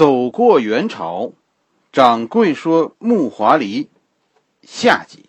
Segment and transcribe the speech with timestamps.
[0.00, 1.34] 走过元朝，
[1.92, 3.90] 掌柜说木华黎
[4.62, 5.26] 下集。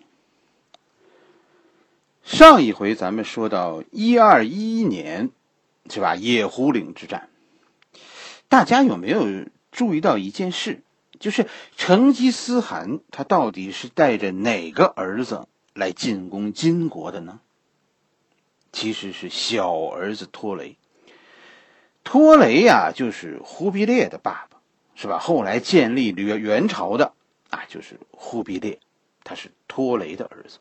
[2.24, 5.32] 上一回咱们说到一二一一年，
[5.90, 6.16] 是吧？
[6.16, 7.28] 野狐岭之战，
[8.48, 9.28] 大家有没有
[9.74, 10.82] 注意到一件事？
[11.20, 17.42] 就是成吉思汗他到底是带着哪个儿子来进攻金国的呢？
[18.72, 20.78] 其实是小儿子拖雷。
[22.06, 24.51] 拖雷呀，就是忽必烈的爸爸，
[24.96, 25.20] 是吧？
[25.20, 27.14] 后来建立元元朝的
[27.50, 28.80] 啊，就是忽必烈，
[29.24, 30.60] 他是拖雷的儿子。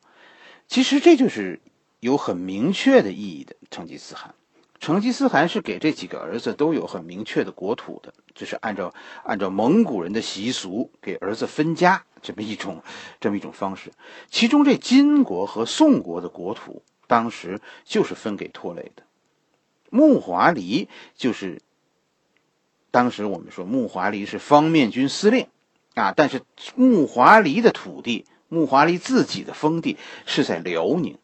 [0.67, 1.61] 其实这就是
[1.99, 3.57] 有很明确的意义的。
[3.71, 4.35] 成吉思汗，
[4.81, 12.83] 成吉思汗是给这几个儿子都有很明确的国土的，就是按照按照蒙古人的习俗给儿子分家这么一种
[13.21, 13.93] 这么一种方式。
[14.29, 19.03] 其中这金国和宋国的国土，当时就是分给拖雷的。
[19.91, 21.61] 木华黎就是
[22.91, 25.47] 当时我们说木华黎是方面军司令
[25.95, 26.43] 啊，但是
[26.75, 29.97] 木华黎的土地，木华黎自己的封地
[30.27, 31.19] 是在辽宁。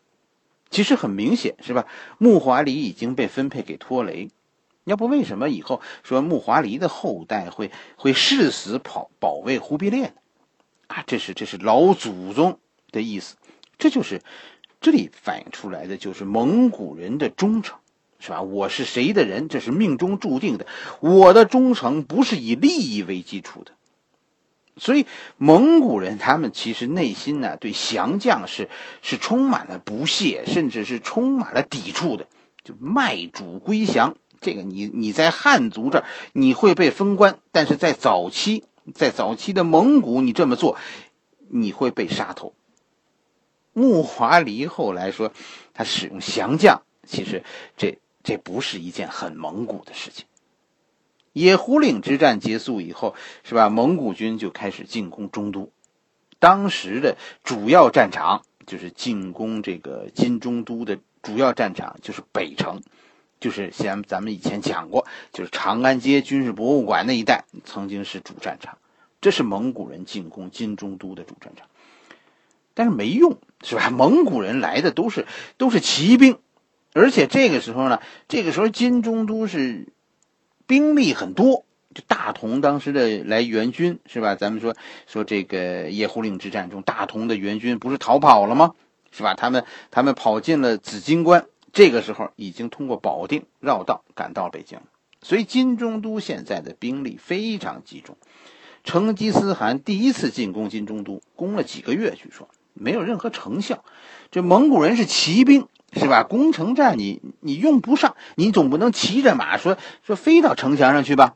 [0.68, 1.86] 其实很明显是吧？
[2.18, 4.30] 木华黎已经被分配给拖雷，
[4.84, 10.14] 要不为什么以后说木华黎的后代会会誓死保保卫忽必烈呢？
[10.88, 12.58] 啊，这是这是老祖宗
[12.90, 13.36] 的意思，
[13.78, 14.22] 这就是
[14.80, 17.78] 这里反映出来的就是蒙古人的忠诚。
[18.18, 18.42] 是吧？
[18.42, 20.66] 我是谁的人，这是命中注定的。
[21.00, 23.72] 我的忠诚不是以利益为基础的，
[24.78, 28.70] 所以蒙古人他们其实内心呢，对降将是
[29.02, 32.26] 是充满了不屑，甚至是充满了抵触的。
[32.64, 40.76] 就卖主归降，这个你你在汉族这儿你会被封官，但是在早期，在早期的蒙古，你这么做
[41.48, 42.54] 你会被杀头。
[43.72, 45.32] 木华黎后来说，
[45.74, 47.44] 他使用降将，其实
[47.76, 47.98] 这。
[48.26, 50.26] 这不是一件很蒙古的事情。
[51.32, 53.70] 野狐岭之战结束以后，是吧？
[53.70, 55.70] 蒙古军就开始进攻中都。
[56.40, 62.82] 当时的主要战场就是进攻这个金中都的主要战场，就是北城，
[63.38, 68.78] 就是像咱们以前讲过，就是长安街军事博物馆那一带，曾经是主战场。
[69.20, 71.68] 这是蒙古人进攻金中都的主战场，
[72.74, 73.88] 但是没用，是吧？
[73.90, 75.28] 蒙古人来的都是
[75.58, 76.40] 都是骑兵。
[76.96, 79.88] 而且这个时候呢，这个时候金中都是
[80.66, 84.34] 兵力很多，就大同当时的来援军是吧？
[84.34, 84.74] 咱们说
[85.06, 88.72] 说这个野狐岭之战中，大同的援军不是逃跑了吗？
[89.12, 89.34] 是吧？
[89.34, 94.78] 他们他们跑进了紫金关，这个时候已经通过保定绕道赶到北京，
[95.20, 98.16] 所以金中都现在的兵力非常集中。
[98.84, 103.84] 成吉思汗第一次进攻金中都，攻了几个月，据说没有任何成效。
[104.30, 105.68] 这蒙古人是骑兵。
[105.96, 106.22] 是吧？
[106.22, 111.34] 攻城战你你用不上，你总不能骑着马说说飞到城墙上去吧？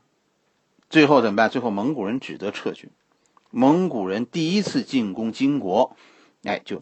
[0.88, 1.48] 最后怎么办？
[1.48, 2.91] 最后蒙古人只得撤军。
[3.50, 5.97] 蒙古人第一次进攻金国，
[6.44, 6.81] 哎，就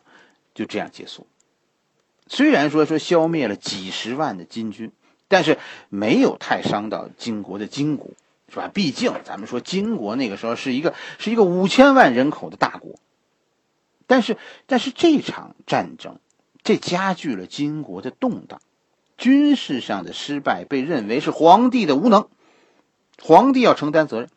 [0.55, 1.27] 就这样结束。
[2.27, 4.93] 虽然说说消灭了几十万的金军，
[5.29, 5.59] 但是
[5.89, 8.15] 没有太伤到金国的筋骨，
[8.51, 8.71] 是吧？
[8.73, 12.99] 毕竟咱们说金国那个时候是一个是一个五千万人口的大国，
[14.07, 16.19] 但是但是这场战争。
[16.69, 18.61] 这加剧了金国的动荡，
[19.17, 22.29] 军事上的失败被认为是皇帝的无能，
[23.23, 24.29] 皇帝要承担责任。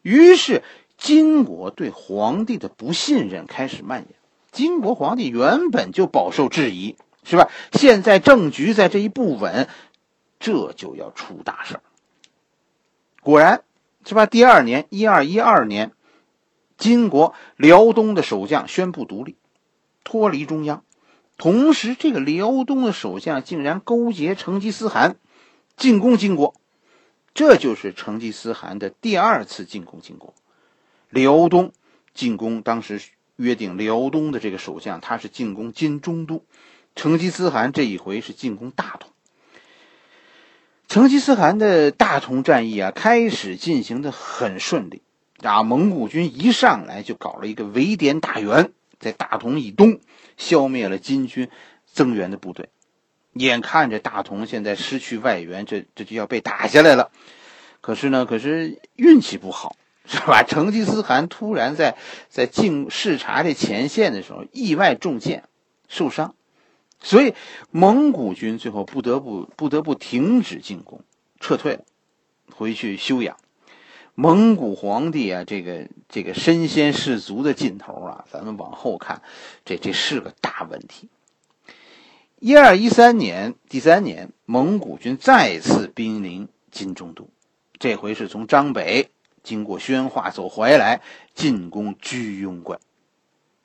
[0.00, 0.62] 于是
[0.96, 4.08] 金国对皇帝的不信任开始蔓延。
[4.52, 7.50] 金国皇帝原本就饱受质疑，是吧？
[7.74, 9.68] 现在政局在这一不稳，
[10.40, 11.78] 这就要出大事
[13.20, 13.64] 果然，
[14.06, 14.24] 是吧？
[14.24, 15.92] 第二年，一二一二年，
[16.78, 19.36] 金国辽东的守将宣布独立，
[20.04, 20.82] 脱离中央。
[21.38, 25.16] 同时，这个辽东的守将竟然勾结成吉思汗
[25.76, 26.54] 进攻金国，
[27.34, 30.32] 这就是成吉思汗的第二次进攻金国。
[31.10, 31.72] 辽东
[32.14, 33.02] 进攻，当时
[33.36, 36.42] 约定辽东的这个守将他是进攻金中都，
[36.94, 39.10] 成吉思汗这一回是进攻大同。
[40.88, 45.02] 成吉思汗的大同战役啊，开始进行的很顺利
[45.42, 48.72] 啊，蒙古军一上来就搞了一个围点打援。
[48.98, 50.00] 在大同以东
[50.36, 51.48] 消灭了金军
[51.84, 52.68] 增援的部队，
[53.32, 57.10] 眼看着大同现在失去外援，这这就要被打下来了。
[57.80, 60.42] 可是呢，可是运气不好，是吧？
[60.42, 61.96] 成吉思汗突然在
[62.28, 65.44] 在进视察这前线的时候，意外中箭
[65.88, 66.34] 受伤，
[67.00, 67.34] 所以
[67.70, 71.04] 蒙古军最后不得不不得不停止进攻，
[71.40, 71.84] 撤退了，
[72.54, 73.36] 回去休养。
[74.18, 79.20] 蒙古皇帝啊，这个这个身先士卒的劲头啊，咱们往后看，
[79.62, 81.10] 这这是个大问题。
[82.38, 87.28] 一二一三年第三年，蒙古军再次兵临金中都，
[87.78, 89.10] 这回是从张北
[89.42, 91.02] 经过宣化走回来，
[91.34, 92.80] 进攻居庸关。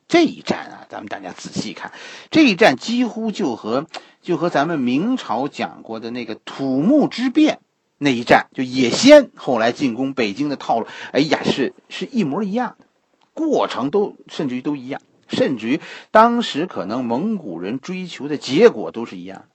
[0.10, 1.94] 这一战啊，咱们大家仔细看，
[2.30, 3.88] 这一战几乎就和
[4.22, 7.62] 就和咱们明朝讲过的那个土木之变
[8.04, 12.88] 那一战，就野先后来进攻北京的套路，哎呀，是是一模一样的，
[13.36, 19.46] 过程都甚至于都一样，甚至于当时可能蒙古人追求的结果都是一样，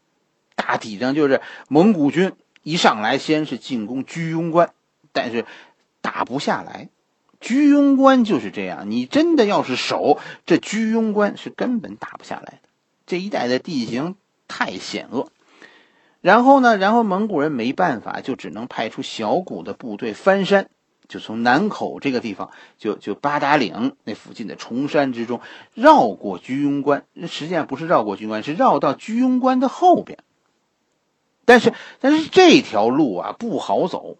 [0.55, 4.71] 大体上就是蒙古军一上来先是进攻居庸关，
[5.11, 5.45] 但是
[6.01, 6.89] 打不下来。
[7.41, 12.69] 居庸关就是这样，你真的要是守这居庸关，是根本打不下来的。
[13.07, 14.15] 这一带的地形
[14.47, 15.33] 太险恶，
[16.27, 20.69] 然后呢，然后蒙古人没办法，就只能派出小股的部队翻山，
[21.07, 25.41] 就从南口这个地方，就就八达岭那附近的崇山之中
[25.73, 27.05] 绕过居庸关。
[27.29, 30.19] 实际上不是绕过居庸关，是绕到居庸关的后边。
[31.45, 34.19] 但是，但是这条路啊不好走。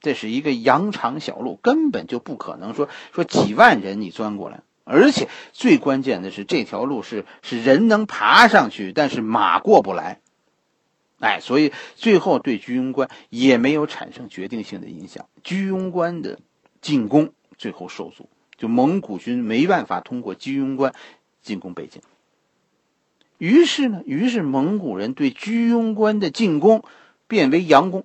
[0.00, 10.20] 这是一个羊肠小路，根本就不可能说说几万人你钻过来，而且最关键的是这条路是是人能爬上去，但是马过不来，
[11.20, 15.26] 哎，所以最后对居庸关也没有产生决定性的影响。
[15.42, 16.38] 居庸关的
[16.80, 20.94] 进攻最后受阻，就蒙古军没办法通过居庸关
[21.42, 22.02] 进攻北京。
[23.38, 26.82] 于是呢，于是蒙古人对居庸关的进攻
[27.26, 28.04] 变为佯攻。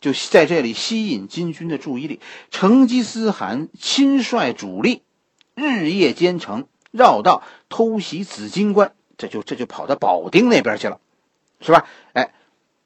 [0.00, 2.20] 就在这里吸引金军的注意力，
[2.50, 5.02] 成吉思汗亲率主力，
[5.54, 11.00] 日夜兼程，绕道偷袭紫金关，这就这就跑到保定那边去了，
[11.60, 11.86] 是吧？
[12.14, 12.32] 哎，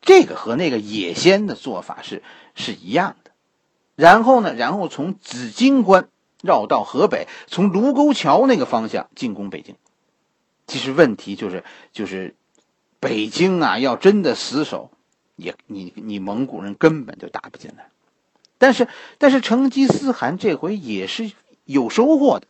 [0.04, 2.22] 这个和那个野先的做法是
[2.54, 3.32] 是一样的。
[3.96, 6.08] 然后呢，然后从紫金关
[6.42, 9.76] 绕到河北，从卢沟桥那个方向进攻北京。
[10.66, 12.34] 其实问题就是就是
[13.00, 14.90] 北京啊，要真的死守。
[15.36, 17.88] 也，你你蒙古人根本就打不进来，
[18.56, 18.86] 但是
[19.18, 21.32] 但是成吉思汗这回也是
[21.64, 22.46] 有收获的，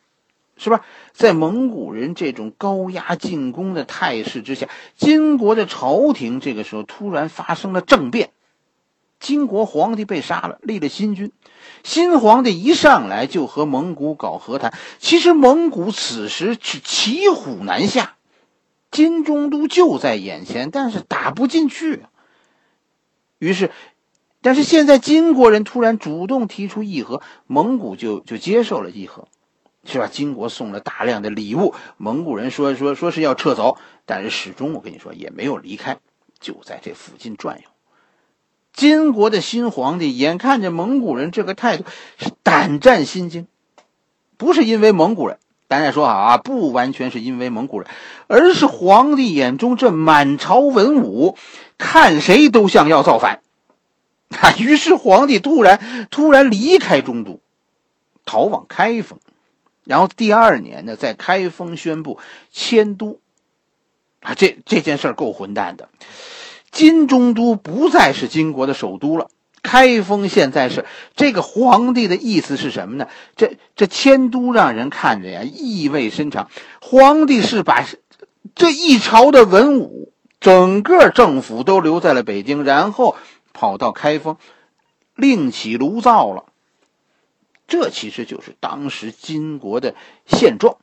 [0.56, 0.84] 是吧？
[1.12, 8.30] 在蒙古人这种高压进攻的态势之下，金国的朝廷这个时候突然发生了政变，
[9.18, 11.32] 金国皇帝被杀了，立了新君，
[11.82, 14.72] 新皇帝一上来就和蒙古搞和谈。
[14.98, 18.14] 其实蒙古此时是骑虎难下，
[18.90, 22.02] 金中都就在眼前，但是打不进去。
[23.38, 23.72] 于是，
[24.40, 29.26] 但是现在金国人突然主动提出议和，蒙古就就接受了议和，
[29.84, 30.08] 是吧？
[30.10, 33.76] 金国送了大量的礼物，蒙古人说说说是要撤走，
[34.06, 35.98] 但是始终我跟你说也没有离开，
[36.40, 37.64] 就在这附近转悠。
[38.72, 41.84] 金国的新皇帝眼看着蒙古人这个态度，
[42.18, 43.46] 是胆战心惊，
[44.36, 45.38] 不是因为蒙古人，
[45.68, 47.88] 咱再说好啊，不完全是因为蒙古人，
[48.26, 51.36] 而是皇帝眼中这满朝文武。
[51.76, 53.40] 看谁都像要造反，
[54.30, 54.54] 啊！
[54.58, 57.40] 于是皇帝突然突然离开中都，
[58.24, 59.18] 逃往开封，
[59.84, 62.18] 然后第二年呢，在开封宣布
[62.50, 63.20] 迁都，
[64.20, 64.34] 啊！
[64.34, 65.88] 这这件事儿够混蛋的，
[66.70, 69.28] 金中都不再是金国的首都了，
[69.62, 70.84] 开封现在是
[71.14, 73.08] 这个皇帝的意思是什么呢？
[73.36, 76.48] 这这迁都让人看着呀意味深长，
[76.80, 77.86] 皇帝是把
[78.54, 80.12] 这一朝的文武。
[80.40, 83.16] 整个政府都留在了北京，然后
[83.54, 84.36] 跑到开封，
[85.14, 86.44] 另起炉灶了。
[87.66, 89.94] 这其实就是当时金国的
[90.26, 90.76] 现状，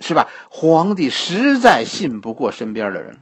[0.00, 0.28] 是吧？
[0.50, 3.20] 皇帝实在信不过身边的人了。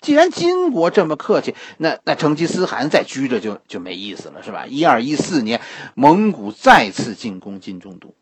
[0.00, 4.66] 既然金国这么客气，那那成吉思汗再拘着就就没意思了，是吧？
[4.66, 5.60] 一二一四年，
[5.94, 8.14] 蒙古再次进攻金中都，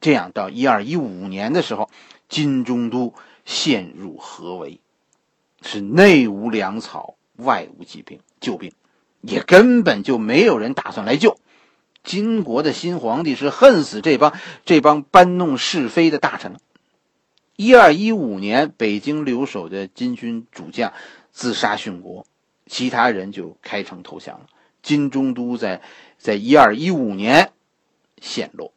[0.00, 1.88] 这样到一二一五年的时候，
[2.28, 3.14] 金中都
[3.44, 4.80] 陷入合围。
[5.62, 8.70] 是内无粮草，外无疾病，救兵，
[9.22, 11.38] 也根本就没有人打算来救。
[12.04, 16.60] 金国的新皇帝是恨死这帮这帮搬弄是非的大臣了。
[17.56, 20.92] 一二一五年，北京留守的金军主将
[21.32, 22.26] 自杀殉国，
[22.66, 24.46] 其他人就开城投降了。
[24.82, 25.80] 金中都在
[26.18, 27.52] 在一二一五年
[28.20, 28.72] 陷落。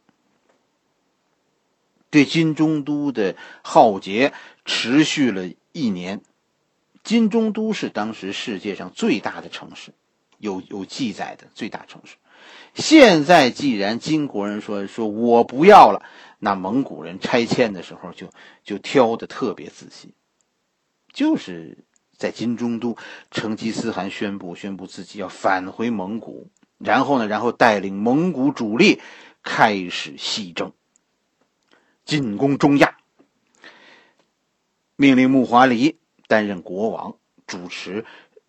[2.10, 4.32] 对金中都的浩劫
[4.64, 6.22] 持续了一年。
[7.04, 9.94] 金中都是当时世界上最大的城市，
[10.38, 12.16] 有有记载的最大城市。
[12.78, 16.06] 现在既然金国人说说我不要了，
[16.40, 18.30] 那蒙古人拆迁的时候就
[18.64, 20.14] 就挑的特别仔细。
[21.12, 21.84] 就是
[22.16, 22.96] 在金中都，
[23.32, 29.02] 成吉思汗宣布宣布自己要返回蒙古，然后呢，然后带领蒙古主力
[29.44, 30.72] 开始西征，
[32.06, 32.98] 进攻中亚，
[34.96, 35.98] 命令木华黎。
[36.30, 37.16] 担任国王，
[37.46, 38.04] 主持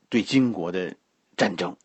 [0.09, 0.97] 对金国的
[1.37, 1.77] 战争，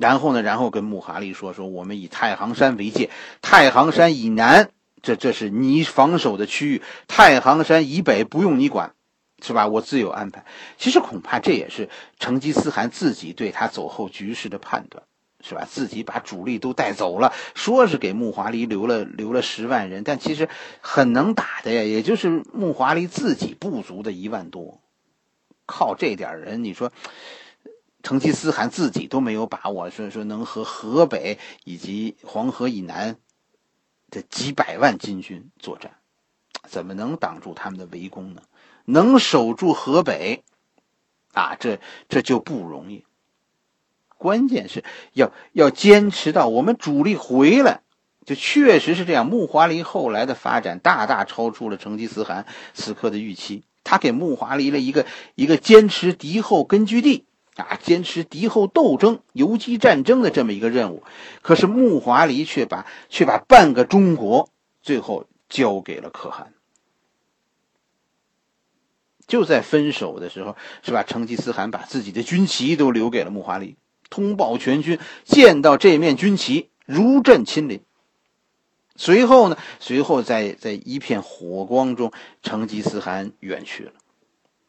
[0.00, 4.70] 然后呢，然后跟木华黎说说，我们以太行山为界，太行山以南，
[5.02, 8.94] 这这是你防守的区域，太行山以北不用你管。
[9.42, 9.66] 是吧？
[9.66, 10.44] 我自有安排。
[10.76, 11.88] 其实恐怕这也是
[12.18, 15.02] 成吉思汗自己对他走后局势的判断，
[15.42, 15.66] 是吧？
[15.66, 20.50] 自己把主力都带走了，说是给木华黎留了留了十万人，但其实
[20.82, 24.82] 很能打的呀，也就是木华黎自己不足的一万多。
[25.64, 26.92] 靠这点人，你说
[28.02, 33.16] 成吉思汗自己都没有把握，说说能和河北以及黄河以南
[34.10, 35.92] 的几百万金军作战，
[36.66, 38.42] 怎么能挡住他们的围攻呢？
[38.86, 40.42] 能守住河北，
[41.32, 41.78] 啊，这
[42.08, 43.04] 这就不容易。
[44.16, 47.82] 关键是要要坚持到我们主力回来，
[48.26, 49.26] 就确实是这样。
[49.26, 57.26] 木华黎后来的发展大大超出了成吉思汗此刻的预期，他给木华黎了一个一个坚持敌后根据地
[57.56, 61.02] 啊，坚持敌后斗争、游击战争的这么一个任务。
[61.42, 64.48] 可是木华黎却把却把半个中国
[64.82, 66.52] 最后交给了可汗。
[69.26, 71.04] 就在分手的时候，是吧？
[71.04, 73.76] 成吉思汗把自己的军旗都留给了木华黎，
[74.08, 77.80] 通报全军，见到这面军旗如朕亲临。
[78.96, 79.56] 随后呢？
[79.78, 83.92] 随后在在一片火光中，成吉思汗远去了。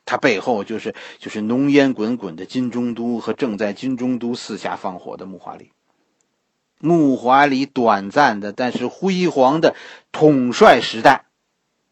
[0.05, 5.71] 他背后就是就是浓烟滚滚的金中都和正在金中都四下放火的木华黎。
[6.79, 9.75] 木华黎短暂的但是辉煌的
[10.11, 11.25] 统帅时代，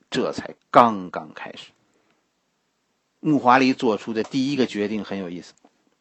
[0.10, 1.72] 这才刚刚开始。
[3.20, 5.54] 木华黎做出的第一个决定很有意思，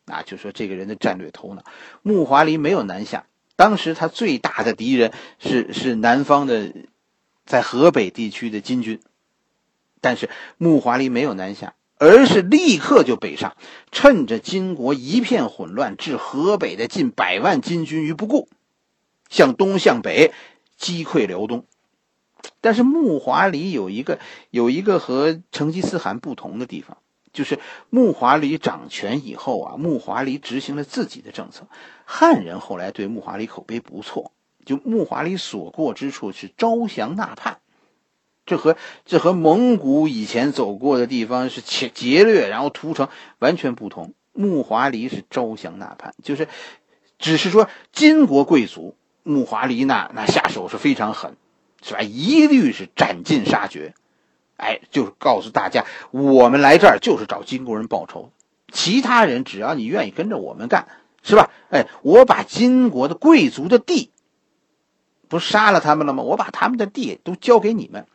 [0.07, 1.65] 啊，就说这个人的战略头脑。
[2.03, 6.73] 木华黎没有南下，当时他最大的敌人是是南方的，
[7.45, 9.01] 在河北地区的金军，
[10.01, 13.57] 但是木华黎没有南下，而是立刻就北上，
[13.91, 18.49] 趁着金国一片混乱，置河北的近百万金军于不顾，
[19.29, 20.33] 向东向北
[20.77, 21.65] 击溃辽东。
[22.61, 24.19] 但是木华黎有一个
[24.51, 26.97] 有一个和成吉思汗不同的地方。
[27.31, 31.69] 就是木华黎掌权以后啊，木华黎执行了自己的政策。
[32.05, 34.33] 汉人后来对木华黎口碑不错，
[34.65, 37.61] 就木华黎所过之处是招降纳叛，
[38.49, 44.15] 这和这和蒙古以前走过的地方是劫劫掠然后屠城完全不同。
[44.33, 46.49] 木华黎是招降纳叛，就是
[47.19, 51.37] 只是说金国贵族木华黎那那下手是非常狠，
[51.83, 52.01] 是吧？
[52.03, 53.95] 一律是斩尽杀绝。
[54.57, 58.31] 哎，就是告诉大家，我们来这儿就是找金国人报仇，
[58.73, 60.89] 其他人只要你愿意跟着我们干，
[61.23, 61.51] 是吧？
[61.71, 64.11] 哎，我把金国的贵族的地，
[65.29, 66.23] 不杀了他们了吗？
[66.23, 68.07] 我把他们的地都交给你们。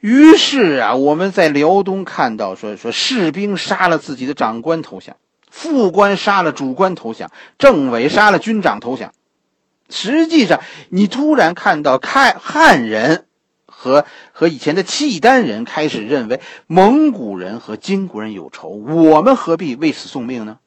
[0.00, 5.16] 于是啊，我们在辽东看到说说士兵杀了自己的长官投降，
[5.50, 9.12] 副官杀了主官投降，政委杀了军长投降。
[9.88, 10.60] 实际上，
[10.90, 13.24] 你突然看到看汉人。
[13.78, 20.58] 和和以前的契丹人开始认为蒙古人和金国人有仇，我们何必为此送命呢？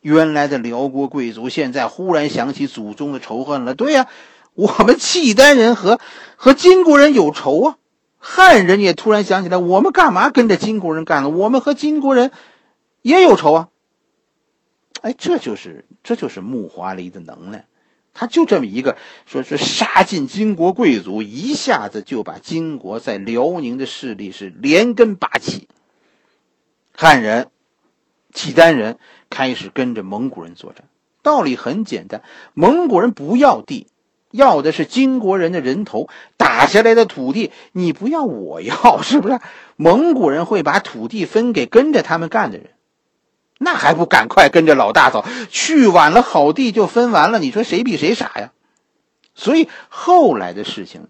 [0.00, 3.74] 原来的辽国贵族现在忽然想起祖宗的仇恨了。
[3.74, 4.06] 对呀，
[4.54, 6.00] 我们契丹人和
[6.36, 7.76] 和金国人有仇啊。
[8.22, 11.30] 汉人也突然想起来，我们干嘛跟着金国人干了？
[11.30, 12.30] 我们和金国人
[13.02, 13.68] 也有仇啊。
[15.00, 17.64] 哎，这就是这就是木华黎的能耐。
[18.12, 25.68] 他就这么一个，说是杀尽金国贵族，一下子就把金国在辽宁的势力是连根拔起。
[26.92, 27.48] 汉人、
[28.34, 28.98] 契丹人
[29.30, 30.84] 开始跟着蒙古人作战。
[31.22, 32.22] 道理很简单，
[32.52, 33.86] 蒙古人不要地，
[34.30, 36.08] 要的是金国人的人头。
[36.36, 39.40] 打下来的土地，你不要我要，是不是？
[39.76, 42.70] 蒙古人会把土地分给跟着他们干的人。
[43.58, 45.24] 那还不赶快跟着老大走？
[45.50, 47.38] 去晚了，好地就分完了。
[47.38, 48.52] 你说谁比谁傻呀？
[49.34, 51.08] 所以后来的事情，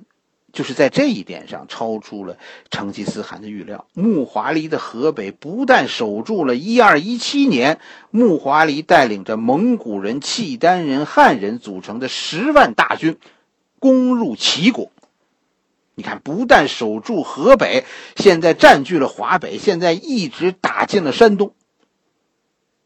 [0.52, 2.37] 就是在这一点上超出了
[2.71, 3.87] 成吉思汗的预料。
[3.95, 7.80] 木华黎的河北不但守住了一二一七年，
[8.11, 13.19] 木华黎带领着蒙古人、契丹人、汉人组成的十万大军，
[13.78, 14.90] 攻入齐国。
[15.95, 17.85] 你看，不但守住河北，
[18.16, 21.52] 现在占据了华北，现在一直打进了山东。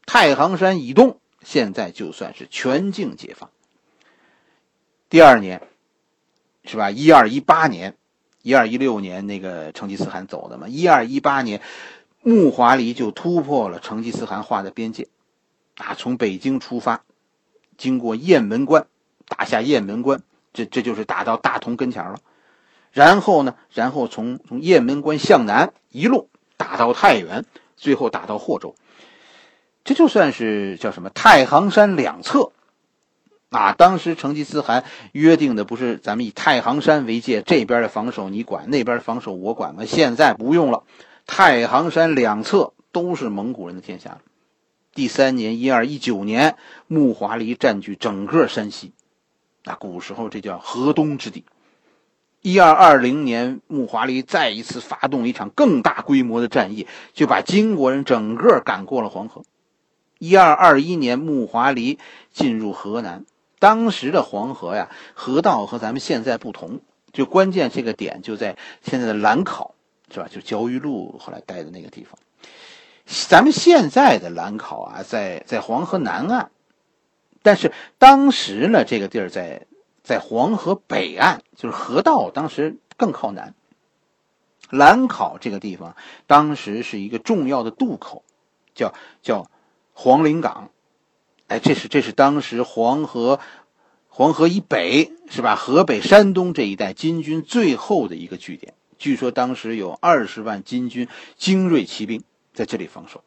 [0.05, 3.49] 太行山以东，现在就算是全境解放。
[5.09, 5.61] 第二年，
[6.65, 6.91] 是吧？
[6.91, 7.95] 一二一八年，
[8.41, 10.67] 一二一六年那个成吉思汗走的嘛。
[10.67, 11.61] 一二一八年，
[12.21, 15.07] 木华黎就突破了成吉思汗画的边界，
[15.77, 17.03] 啊，从北京出发，
[17.77, 18.87] 经过雁门关，
[19.27, 20.21] 打下雁门关，
[20.53, 22.19] 这这就是打到大同跟前了。
[22.91, 27.45] 然后呢，然后从从雁门关向南一路打到太原，
[27.75, 28.75] 最后打到霍州。
[29.83, 32.51] 这就算是叫什么太行山两侧。
[33.55, 34.83] 啊，当时成吉思汗
[35.13, 39.85] 约定的不是咱们以太行山为界，这边的防守你管，那边的防守我管吗？
[39.85, 40.83] 现在不用了，
[41.25, 44.17] 太行山两侧都是蒙古人的天下。
[44.93, 46.57] 第三年，一二一九年，
[46.87, 48.91] 木华黎占据整个山西，
[49.63, 51.45] 那古时候这叫河东之地。
[52.41, 59.43] 一二二零年，木华黎再一次发动一场更大规模的战役，就把金国人整个赶过了黄河。
[60.19, 61.99] 一二二一年，木华黎
[62.33, 63.23] 进入河南。
[63.65, 66.81] 当时的黄河呀，河道和咱们现在不同，
[67.11, 69.73] 就关键这个点就在现在的兰考，
[70.13, 70.27] 是吧？
[70.29, 72.19] 就焦裕禄后来待的那个地方。
[73.27, 76.51] 咱们现在的兰考啊，在在黄河南岸，
[77.41, 79.65] 但是当时呢，这个地儿在
[80.03, 83.55] 在黄河北岸，就是河道当时更靠南。
[84.69, 85.95] 兰考这个地方
[86.27, 88.23] 当时是一个重要的渡口，
[88.75, 88.93] 叫
[89.23, 89.49] 叫
[89.93, 90.69] 黄陵港。
[91.47, 93.39] 哎，这是这是当时黄河，
[94.07, 95.55] 黄河以北是吧？
[95.55, 98.73] 河北、山东这一带金军最后的一个据点。
[98.97, 102.23] 据说当时有二十万金军精锐骑兵
[102.53, 103.23] 在这里防守。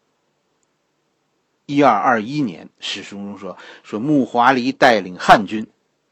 [1.66, 5.66] 一二二一年，史书中说说木华黎带领汉军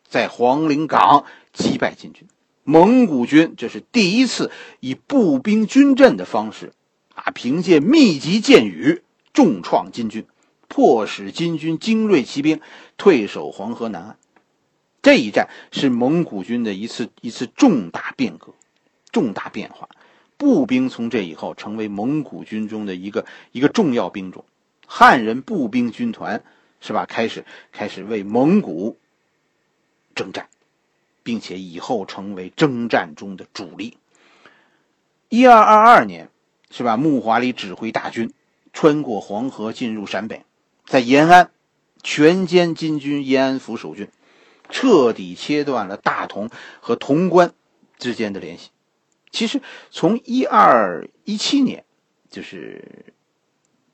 [0.07, 2.29] 在黄陵岗击败金军，
[2.63, 6.73] 蒙古军这是第一次以步兵军阵的方式
[7.15, 10.25] 啊，凭借密集箭雨重创金军。
[10.69, 12.61] 迫使金军精锐骑兵
[12.97, 14.19] 退守黄河南岸，
[15.03, 18.55] 这一战是蒙古军的一次一次重大变革、
[19.13, 19.89] 重大变化。
[20.37, 24.45] 步兵从这以后成为蒙古军中的一个一个重要兵种，
[24.87, 26.45] 汉人步兵军团
[26.81, 27.07] 是吧？
[27.07, 28.99] 开始开始为蒙古
[30.15, 30.49] 征战，
[31.23, 33.97] 并且以后成为征战中的主力。
[35.31, 36.29] 一二二二年
[36.71, 36.99] 是吧？
[36.99, 38.35] 木华黎指挥大军
[38.75, 40.45] 穿过黄河进入陕北。
[40.87, 41.51] 在延安，
[42.01, 44.09] 全歼金军延安府守军，
[44.71, 46.49] 彻底切断了大同
[46.81, 47.53] 和潼关
[47.99, 48.71] 之间的联系。
[49.33, 49.61] 其实，
[49.91, 51.85] 从一二一七年，
[52.31, 53.13] 就是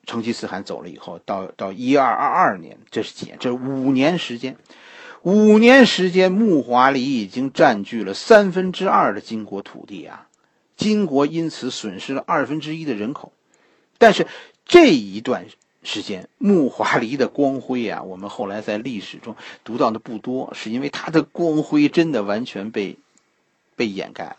[0.05, 3.39] 成吉思汗走了以后，到到一二二二年，这是几年？
[3.41, 4.59] 这五年时间，
[5.23, 10.29] 五年时间，木华黎已经占据了三分之二的金国土地啊！
[10.77, 13.33] 金国因此损失了二分之一的人口。
[13.97, 14.27] 但是
[14.67, 15.47] 这一段。
[15.83, 22.97] 时间，木华黎的光辉啊，我们后来在历史中读到的不多，是因为他的光辉真的完全被
[23.75, 24.37] 被掩盖了，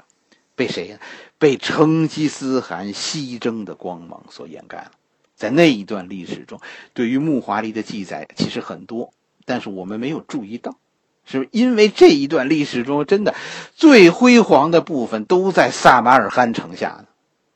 [0.56, 1.00] 被谁呀？
[1.38, 4.92] 被成吉思汗西征的光芒所掩盖了。
[5.36, 6.62] 在那一段历史中，
[6.94, 9.12] 对于木华黎的记载其实很多，
[9.44, 10.78] 但是我们没有注意到，
[11.26, 13.36] 是因为这一段历史中真的
[13.76, 17.06] 最辉煌的部分都在萨马尔罕城下呢。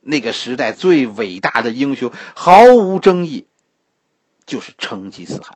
[0.01, 3.45] 那个时代最伟大的英雄，毫无争议。
[4.47, 5.55] 就是成吉思汗，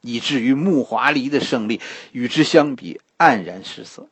[0.00, 1.82] 以至于木华黎的胜利
[2.12, 4.08] 与之相比黯然失色。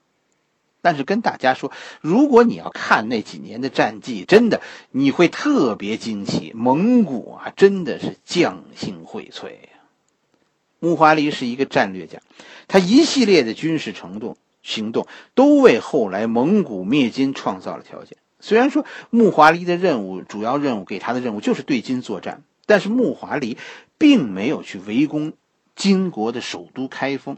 [0.83, 1.71] 但是跟大家说，
[2.01, 6.53] 如果你要看那几年的战绩，真的你会特别惊奇。
[6.55, 9.69] 蒙古啊，真的是将星荟萃呀。
[10.79, 12.21] 木华黎是一个战略家，
[12.67, 18.17] 他一系列的军事行动行动都为后来蒙古灭金创造了条件。
[18.41, 23.59] 虽然说木华黎的任务主要任务给他的任务就是对金作战，但是木华黎。
[24.01, 25.35] 并没有去围攻
[25.77, 27.37] 金国的首都开封、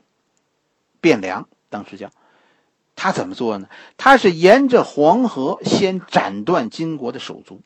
[1.03, 2.12] 汴梁，当时叫
[2.94, 3.68] 他怎么做呢？
[3.96, 7.62] 他是沿着黄河先斩断金国的手足，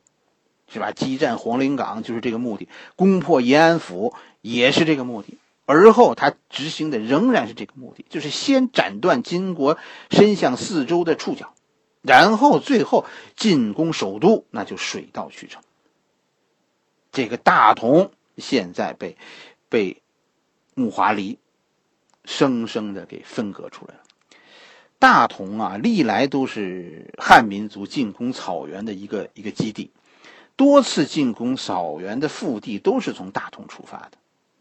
[0.72, 0.92] 是吧？
[0.92, 5.36] 激战黄陵港就是这个目的，攻破延安府也是这个目的。
[5.66, 9.76] 而后他执行的仍然是这个目的，就是先斩断金国
[10.10, 11.52] 伸向四周的触角，
[12.00, 13.04] 然后最后
[13.36, 15.62] 进攻首都，那就水到渠成。
[17.12, 18.10] 这个大同。
[18.36, 19.16] 现在被
[19.68, 20.02] 被
[20.74, 21.38] 木华黎
[22.24, 24.00] 生生的给分割出来了。
[24.98, 29.90] 大同啊，历来都是汉民族进攻草原的一个一个基地，
[30.56, 34.12] 多次进攻草原的腹地都是从大同出发的。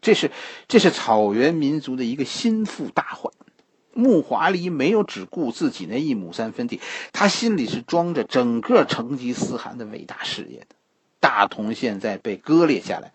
[0.02, 0.30] 这是
[0.68, 3.32] 这是草原民族的一个心腹大患。
[3.94, 6.82] 木华黎没有只顾自己那一亩三分地，
[7.14, 10.76] 他心里是装着整个成吉思汗的伟大事业的。
[11.18, 13.14] 大同现在被割裂下来。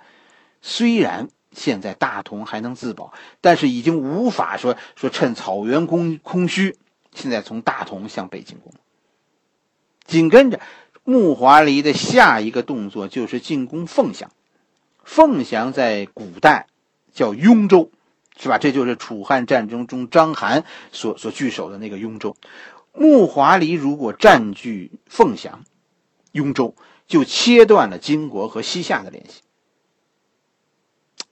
[0.62, 6.78] 虽然现在大同还能自保，但是已经无法说说趁草原空空虚，
[7.13, 8.71] 现在从大同向北进攻。
[10.06, 10.60] 紧跟着，
[11.04, 14.32] 木华黎的下一个动作就是进攻凤翔。
[15.04, 16.67] 凤翔在古代
[17.12, 17.91] 叫雍州，
[18.38, 18.58] 是吧？
[18.58, 22.36] 这就是楚汉战争中章邯所所据守的那个雍州。
[22.93, 25.63] 木华黎如果占据凤翔、
[26.34, 26.76] 雍州，
[27.08, 29.41] 就切断了金国和西夏的联系。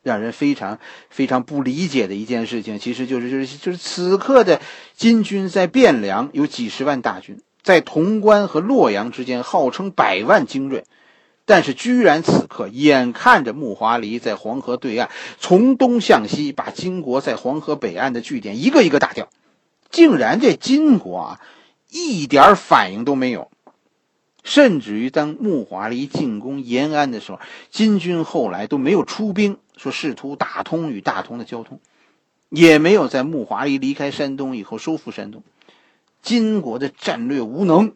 [0.01, 4.61] 让人非常非常不理解的一件事情，其实就是就是就是此刻的
[4.95, 10.85] 金军在汴梁有几十万大军，在潼关和洛阳之间号称百万精锐，
[11.45, 15.09] 但是居然此刻眼看着木华黎在黄河对岸
[15.39, 19.27] 从东向西把金国在黄河北岸的据点一个一个打掉，
[19.89, 21.41] 竟然这金国啊
[21.89, 23.49] 一点反应都没有。
[24.49, 31.79] 甚至于当木华黎进攻延安的时候，金军后来都没有出兵，说试图打通与大同的交通，
[32.49, 35.43] 也没有在木华黎离开山东以后收复山东。
[36.23, 37.93] 金国的战略无能，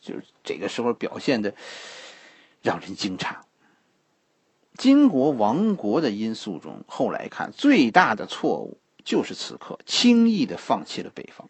[0.00, 1.54] 就是这个时候表现的
[2.62, 3.34] 让人惊诧。
[4.78, 11.46] 金国亡国的因素中，后来看最大的错误就是此刻轻易的放弃了北方。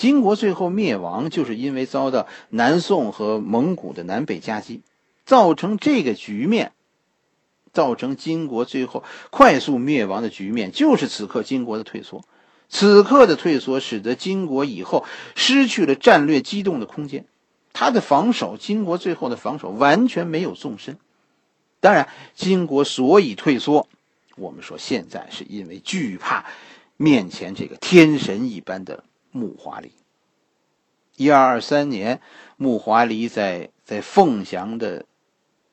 [0.00, 4.80] 金国最后灭亡，就是因为遭到南宋和蒙古的南北夹击，
[5.26, 6.72] 造成这个局面，
[7.74, 12.24] 造成金国最后快速灭亡的局面，就是此刻金国的退缩。
[12.70, 17.26] 此刻的退缩，使得金国以后失去了战略机动的空间。
[17.74, 20.96] 他的防守，金国最后的防守完全没有纵深。
[21.80, 23.86] 当然，金国所以退缩，
[24.36, 26.46] 我们说现在是因为惧怕
[26.96, 29.04] 面前这个天神一般的。
[29.30, 29.92] 木华黎，
[31.16, 32.20] 一二二三年，
[32.56, 35.06] 木华黎在在凤翔的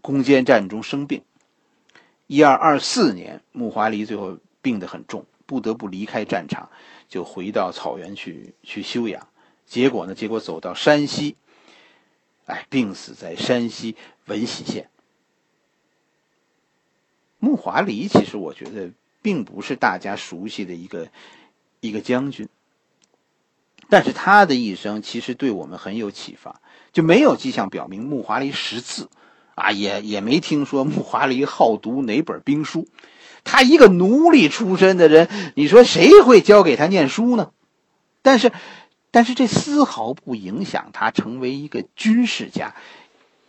[0.01, 1.23] 攻坚战中生病。
[2.27, 6.69] 一二二四年，木华黎最后病得很重，不得不离开战场，
[7.07, 9.27] 就回到草原去去休养。
[9.65, 10.13] 结果呢？
[10.13, 11.35] 结果走到山西，
[12.45, 14.89] 哎，病死在山西闻喜县。
[17.39, 18.91] 木华黎其实我觉得
[19.21, 21.07] 并不是大家熟悉的一个
[21.79, 22.47] 一个将军。
[23.89, 29.09] 但是他的一生其实对我们很有启发，就没有迹象表明木华黎识字，
[29.55, 32.87] 啊，也也没听说木华黎好读哪本兵书。
[33.43, 37.51] 他一个奴隶出身的人，你说谁会教给他念书呢？
[38.21, 38.51] 但是，
[39.09, 42.75] 但是这丝毫不影响他成为一个军事家，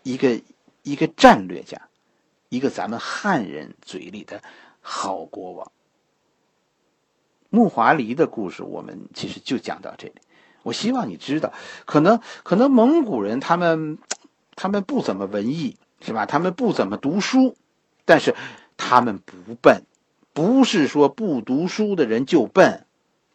[0.05, 0.41] 一个
[0.85, 1.89] 一个战略家，
[2.49, 4.41] 一个咱们汉人嘴里的
[4.81, 5.73] 好国王。
[7.51, 10.15] 木华黎的故事，我们其实就讲到这里。
[10.63, 11.53] 我希望你知道，
[11.87, 13.99] 可能可能蒙古人他们，
[14.55, 16.27] 他们不怎么文艺，是吧？
[16.27, 17.57] 他们不怎么读书，
[18.05, 18.35] 但是
[18.77, 19.85] 他们不笨，
[20.33, 22.87] 不是说不读书的人就笨，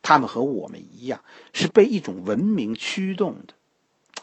[0.01, 1.21] 他们和我们一样，
[1.53, 3.53] 是被一种文明驱动的。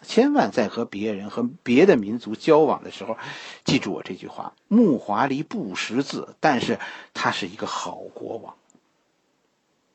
[0.03, 3.19] 千万在和别人和别的民族交往的时候，
[3.65, 6.79] 记住我这句话：木华黎不识字，但是
[7.13, 8.55] 他是一个好国王。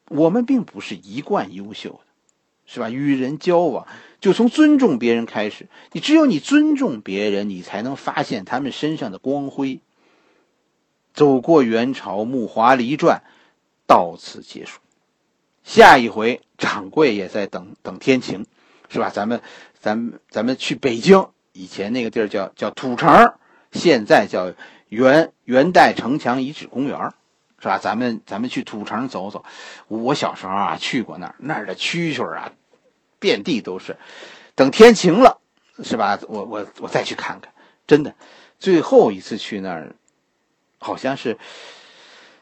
[0.10, 2.00] 我们并不是一贯优秀的。
[2.66, 2.90] 是吧？
[2.90, 3.88] 与人交往，
[4.20, 5.68] 就从尊重别人开始。
[5.92, 9.80] 你只有你尊重别人，你才能发现他们身上的光辉。
[11.14, 13.24] 走过元朝《木华黎传》，
[13.88, 14.80] 到此结束。
[15.64, 18.46] 下一回掌柜也在等等天晴，
[18.90, 19.10] 是吧？
[19.10, 19.42] 咱们，
[19.80, 21.28] 咱们，咱们去北京。
[21.54, 23.34] 以前那个地儿叫叫土城，
[23.72, 24.52] 现在叫
[24.90, 27.14] 元元代城墙遗址公园。
[27.66, 27.80] 是吧？
[27.80, 29.44] 咱们咱们去土城走走。
[29.88, 32.52] 我小时候啊去过那儿，那儿的蛐蛐啊，
[33.18, 33.98] 遍地都是。
[34.54, 35.42] 等天晴了，
[35.84, 36.20] 是吧？
[36.28, 37.52] 我我我再去看看。
[37.88, 38.14] 真的，
[38.60, 39.96] 最后一次去那儿，
[40.78, 41.40] 好像是，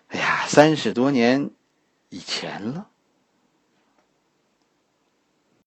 [0.10, 1.52] 哎呀，三十多年
[2.10, 2.88] 以前了。